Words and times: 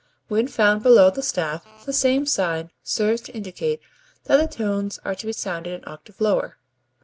When 0.29 0.47
found 0.47 0.81
below 0.81 1.11
the 1.11 1.21
staff 1.21 1.63
the 1.85 1.93
same 1.93 2.25
sign 2.25 2.71
serves 2.81 3.21
to 3.21 3.31
indicate 3.35 3.81
that 4.23 4.37
the 4.37 4.47
tones 4.47 4.99
are 5.05 5.13
to 5.13 5.27
be 5.27 5.31
sounded 5.33 5.73
an 5.75 5.83
octave 5.85 6.19
lower. 6.19 6.57